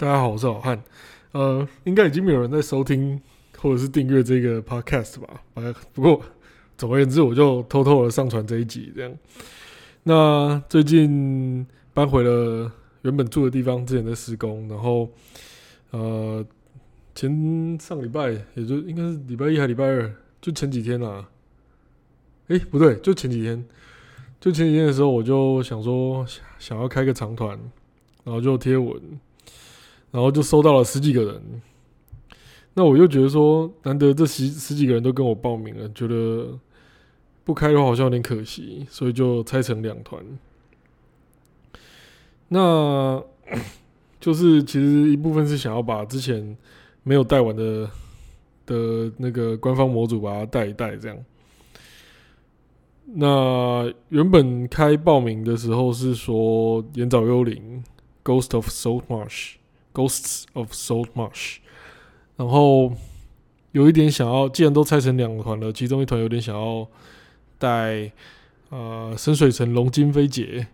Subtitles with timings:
[0.00, 0.82] 大家好，我是老汉。
[1.32, 3.20] 呃，应该已经没有人在收听
[3.58, 5.42] 或者是订阅这个 podcast 吧？
[5.92, 6.22] 不过
[6.78, 9.14] 总而言之，我就偷偷的上传这一集这样。
[10.04, 15.06] 那最近搬回了原本住的地方，之前在施工，然后
[15.90, 16.42] 呃，
[17.14, 20.10] 前上礼拜也就应该是礼拜一还礼拜二，
[20.40, 21.28] 就前几天啦。
[22.48, 23.62] 诶，不对，就前几天，
[24.40, 26.24] 就前几天的时候，我就想说
[26.58, 27.50] 想要开个长团，
[28.24, 28.98] 然后就贴文。
[30.10, 31.62] 然后就收到了十几个人，
[32.74, 36.58] 那我又觉得说，难得这十十几个人都跟我报名了，觉得
[37.44, 40.20] 不开的话好像有点可惜，所以就拆成两团。
[42.48, 43.22] 那
[44.18, 46.56] 就是其实一部分是想要把之前
[47.04, 47.88] 没有带完的
[48.66, 51.16] 的那个官方模组把它带一带，这样。
[53.12, 57.84] 那原本开报名的时候是说盐沼幽灵
[58.24, 59.59] Ghost of Saltmarsh。
[60.00, 61.56] Ghosts of Saltmarsh，
[62.36, 62.94] 然后
[63.72, 66.88] 有一点想要，既然都拆成两团了，其中一团有点想要
[67.58, 68.10] 带
[68.70, 70.68] 呃深水城龙金飞姐，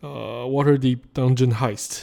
[0.00, 2.02] 呃 Waterdeep Dungeon Heist。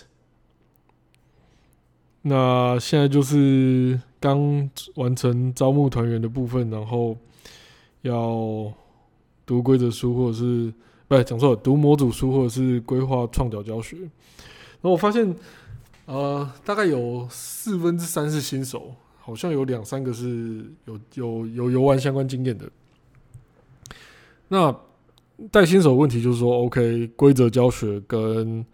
[2.22, 7.18] 那现在就是刚完成招募团员的部分，然后
[8.04, 8.72] 要
[9.46, 10.74] 读规则书，或者是
[11.10, 13.98] 不对，讲错了，读模组书，或者是规划创角教学。
[13.98, 15.36] 然后我发现。
[16.06, 22.70] 呃，大概有四分之三是新手，好像有两三个是有有有游玩相关经验的。
[24.50, 24.76] 那
[25.50, 28.66] 带新手问题就是说，OK，规则教学跟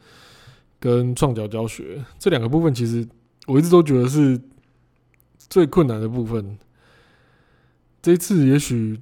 [0.80, 3.08] 跟创角教学这两个部分，其实
[3.46, 4.42] 我一直都觉得是
[5.38, 6.58] 最困难的部分。
[8.02, 9.00] 这一次也许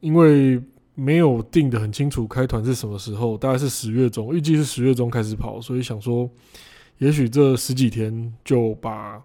[0.00, 0.62] 因为
[0.94, 6.28] 没有定得很清楚开团是什么时候，大概是十月中，预计是十月中开始跑，所以想说。
[6.98, 9.20] 也许这十几天就把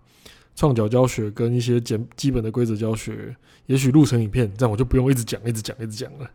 [0.55, 3.35] 创角教学跟一些简基本的规则教学，
[3.67, 6.31] 也许录成影片，这样我就不用一直讲、一直讲、一直讲了。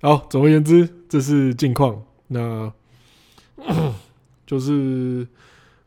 [0.00, 2.02] 好，总而言之，这是近况。
[2.28, 2.72] 那
[4.46, 5.28] 就是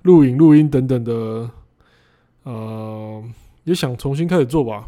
[0.04, 1.50] 录影、录音等等的，
[2.44, 3.24] 呃，
[3.64, 4.88] 也想重新开始做吧，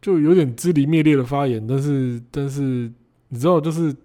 [0.00, 2.92] 就有点支离灭裂的发言，但是，但是
[3.30, 3.96] 你知道，就是。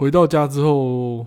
[0.00, 1.26] 回到家之后，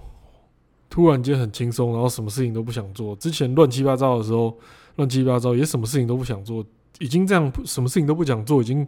[0.89, 3.16] 突然间很轻松，然后什么事情都不想做。
[3.17, 4.57] 之前乱七八糟的时候，
[4.95, 6.66] 乱七八糟也什么事情都不想做。
[6.97, 8.88] 已经这样，什么事情都不想做，已经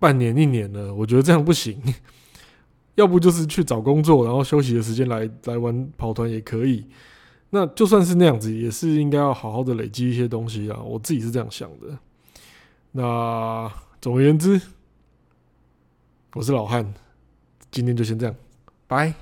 [0.00, 0.92] 半年一年了。
[0.92, 1.80] 我觉得这样不行，
[2.96, 6.84] 要不就是去找工作，然后休息的时间来来玩跑团也可以。
[7.50, 10.82] 那就算是那样子，也是应该要好好的累积一些东西啊。
[10.82, 11.96] 我自己是这样想的。
[12.90, 14.60] 那总而言之，
[16.32, 16.92] 我是老汉。
[17.74, 18.34] 今天就先这样，
[18.86, 19.12] 拜。